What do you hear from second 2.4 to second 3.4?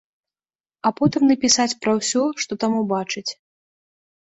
што там убачыць.